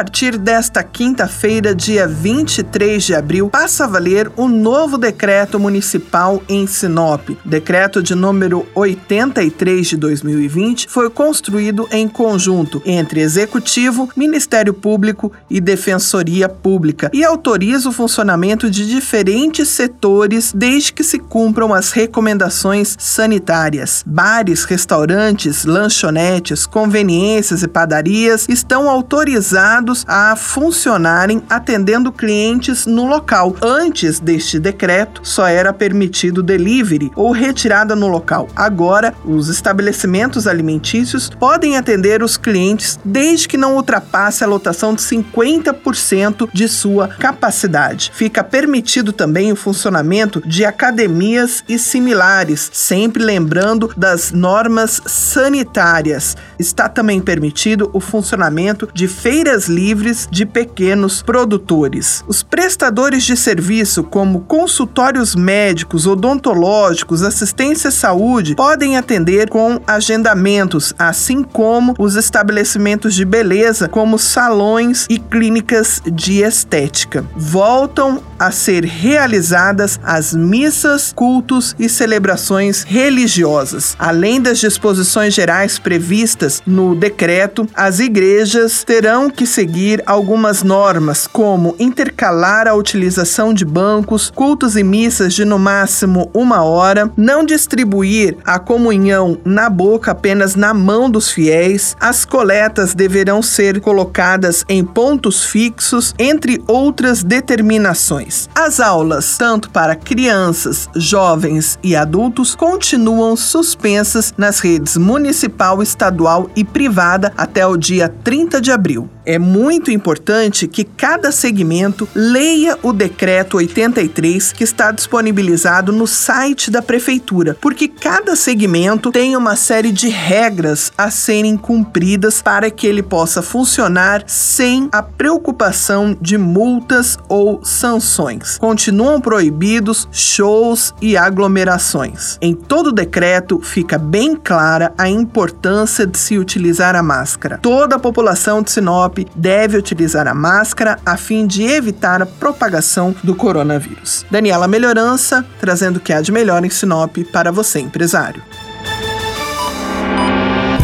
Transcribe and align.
Partir 0.00 0.38
desta 0.38 0.82
quinta-feira, 0.82 1.74
dia 1.74 2.08
23 2.08 3.04
de 3.04 3.14
abril, 3.14 3.50
passa 3.50 3.84
a 3.84 3.86
valer 3.86 4.32
o 4.34 4.48
novo 4.48 4.96
decreto 4.96 5.60
municipal 5.60 6.42
em 6.48 6.66
Sinop. 6.66 7.28
Decreto 7.44 8.02
de 8.02 8.14
número 8.14 8.66
83 8.74 9.88
de 9.88 9.96
2020 9.98 10.88
foi 10.88 11.10
construído 11.10 11.86
em 11.92 12.08
conjunto 12.08 12.80
entre 12.86 13.20
Executivo, 13.20 14.08
Ministério 14.16 14.72
Público 14.72 15.30
e 15.50 15.60
Defensoria 15.60 16.48
Pública 16.48 17.10
e 17.12 17.22
autoriza 17.22 17.90
o 17.90 17.92
funcionamento 17.92 18.70
de 18.70 18.88
diferentes 18.88 19.68
setores 19.68 20.50
desde 20.54 20.94
que 20.94 21.04
se 21.04 21.18
cumpram 21.18 21.74
as 21.74 21.92
recomendações 21.92 22.96
sanitárias. 22.98 24.02
Bares, 24.06 24.64
restaurantes, 24.64 25.66
lanchonetes, 25.66 26.64
conveniências 26.64 27.62
e 27.62 27.68
padarias 27.68 28.46
estão 28.48 28.88
autorizados 28.88 29.89
a 30.06 30.36
funcionarem 30.36 31.42
atendendo 31.50 32.12
clientes 32.12 32.86
no 32.86 33.06
local. 33.06 33.56
Antes 33.60 34.20
deste 34.20 34.58
decreto, 34.58 35.20
só 35.24 35.46
era 35.46 35.72
permitido 35.72 36.42
delivery 36.42 37.10
ou 37.16 37.32
retirada 37.32 37.96
no 37.96 38.06
local. 38.06 38.48
Agora, 38.54 39.12
os 39.24 39.48
estabelecimentos 39.48 40.46
alimentícios 40.46 41.28
podem 41.28 41.76
atender 41.76 42.22
os 42.22 42.36
clientes 42.36 42.98
desde 43.04 43.48
que 43.48 43.56
não 43.56 43.74
ultrapasse 43.74 44.44
a 44.44 44.46
lotação 44.46 44.94
de 44.94 45.02
50% 45.02 46.48
de 46.52 46.68
sua 46.68 47.08
capacidade. 47.08 48.12
Fica 48.14 48.44
permitido 48.44 49.12
também 49.12 49.52
o 49.52 49.56
funcionamento 49.56 50.40
de 50.46 50.64
academias 50.64 51.64
e 51.68 51.78
similares, 51.78 52.70
sempre 52.72 53.22
lembrando 53.22 53.92
das 53.96 54.30
normas 54.30 55.02
sanitárias. 55.06 56.36
Está 56.58 56.88
também 56.88 57.20
permitido 57.20 57.90
o 57.92 58.00
funcionamento 58.00 58.88
de 58.94 59.08
feiras 59.08 59.40
feiras 59.40 59.68
livres 59.80 60.28
de 60.30 60.44
pequenos 60.44 61.22
produtores. 61.22 62.22
Os 62.28 62.42
prestadores 62.42 63.24
de 63.24 63.34
serviço, 63.34 64.04
como 64.04 64.40
consultórios 64.40 65.34
médicos, 65.34 66.06
odontológicos, 66.06 67.22
assistência 67.22 67.88
à 67.88 67.90
saúde, 67.90 68.54
podem 68.54 68.98
atender 68.98 69.48
com 69.48 69.80
agendamentos, 69.86 70.92
assim 70.98 71.42
como 71.42 71.94
os 71.98 72.14
estabelecimentos 72.14 73.14
de 73.14 73.24
beleza, 73.24 73.88
como 73.88 74.18
salões 74.18 75.06
e 75.08 75.18
clínicas 75.18 76.02
de 76.04 76.42
estética. 76.42 77.24
Voltam 77.34 78.22
a 78.38 78.50
ser 78.50 78.84
realizadas 78.84 79.98
as 80.02 80.34
missas, 80.34 81.12
cultos 81.14 81.74
e 81.78 81.88
celebrações 81.88 82.82
religiosas. 82.82 83.96
Além 83.98 84.40
das 84.40 84.58
disposições 84.58 85.32
gerais 85.32 85.78
previstas 85.78 86.62
no 86.66 86.94
decreto, 86.94 87.66
as 87.74 87.98
igrejas 87.98 88.84
terão 88.84 89.30
que 89.30 89.46
seguir 89.70 90.02
algumas 90.04 90.64
normas, 90.64 91.28
como 91.28 91.76
intercalar 91.78 92.66
a 92.66 92.74
utilização 92.74 93.54
de 93.54 93.64
bancos, 93.64 94.28
cultos 94.28 94.76
e 94.76 94.82
missas 94.82 95.32
de 95.32 95.44
no 95.44 95.60
máximo 95.60 96.28
uma 96.34 96.64
hora, 96.64 97.08
não 97.16 97.44
distribuir 97.44 98.36
a 98.44 98.58
comunhão 98.58 99.38
na 99.44 99.70
boca 99.70 100.10
apenas 100.10 100.56
na 100.56 100.74
mão 100.74 101.08
dos 101.08 101.30
fiéis, 101.30 101.96
as 102.00 102.24
coletas 102.24 102.94
deverão 102.94 103.40
ser 103.40 103.80
colocadas 103.80 104.64
em 104.68 104.84
pontos 104.84 105.44
fixos, 105.44 106.16
entre 106.18 106.60
outras 106.66 107.22
determinações. 107.22 108.48
As 108.52 108.80
aulas, 108.80 109.38
tanto 109.38 109.70
para 109.70 109.94
crianças, 109.94 110.88
jovens 110.96 111.78
e 111.80 111.94
adultos, 111.94 112.56
continuam 112.56 113.36
suspensas 113.36 114.34
nas 114.36 114.58
redes 114.58 114.96
municipal, 114.96 115.80
estadual 115.80 116.50
e 116.56 116.64
privada 116.64 117.32
até 117.36 117.64
o 117.64 117.76
dia 117.76 118.12
30 118.24 118.60
de 118.60 118.72
abril. 118.72 119.08
É 119.24 119.38
muito 119.50 119.90
importante 119.90 120.68
que 120.68 120.84
cada 120.84 121.32
segmento 121.32 122.08
leia 122.14 122.78
o 122.84 122.92
decreto 122.92 123.56
83 123.56 124.52
que 124.52 124.62
está 124.62 124.92
disponibilizado 124.92 125.92
no 125.92 126.06
site 126.06 126.70
da 126.70 126.80
prefeitura, 126.80 127.56
porque 127.60 127.88
cada 127.88 128.36
segmento 128.36 129.10
tem 129.10 129.36
uma 129.36 129.56
série 129.56 129.90
de 129.90 130.08
regras 130.08 130.92
a 130.96 131.10
serem 131.10 131.56
cumpridas 131.56 132.40
para 132.40 132.70
que 132.70 132.86
ele 132.86 133.02
possa 133.02 133.42
funcionar 133.42 134.22
sem 134.26 134.88
a 134.92 135.02
preocupação 135.02 136.16
de 136.20 136.38
multas 136.38 137.18
ou 137.28 137.60
sanções. 137.64 138.56
Continuam 138.56 139.20
proibidos 139.20 140.06
shows 140.12 140.94
e 141.02 141.16
aglomerações. 141.16 142.38
Em 142.40 142.54
todo 142.54 142.88
o 142.88 142.92
decreto 142.92 143.60
fica 143.60 143.98
bem 143.98 144.36
clara 144.36 144.92
a 144.96 145.08
importância 145.08 146.06
de 146.06 146.16
se 146.16 146.38
utilizar 146.38 146.94
a 146.94 147.02
máscara. 147.02 147.58
Toda 147.58 147.96
a 147.96 147.98
população 147.98 148.62
de 148.62 148.70
Sinop 148.70 149.18
deve 149.40 149.78
utilizar 149.78 150.28
a 150.28 150.34
máscara 150.34 150.98
a 151.04 151.16
fim 151.16 151.46
de 151.46 151.62
evitar 151.62 152.20
a 152.20 152.26
propagação 152.26 153.14
do 153.24 153.34
coronavírus. 153.34 154.26
Daniela 154.30 154.68
Melhorança, 154.68 155.44
trazendo 155.58 155.96
o 155.96 156.00
que 156.00 156.12
há 156.12 156.20
de 156.20 156.30
melhor 156.30 156.62
em 156.64 156.70
Sinop 156.70 157.16
para 157.32 157.50
você, 157.50 157.80
empresário. 157.80 158.42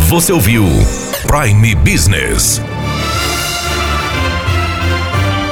Você 0.08 0.32
ouviu 0.32 0.64
Prime 1.26 1.74
Business. 1.74 2.62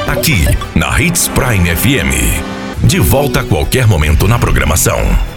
Aqui, 0.08 0.44
na 0.74 0.98
Hits 1.00 1.28
Prime 1.28 1.76
FM. 1.76 2.86
De 2.86 2.98
volta 3.00 3.40
a 3.40 3.44
qualquer 3.44 3.86
momento 3.86 4.26
na 4.28 4.38
programação. 4.38 5.33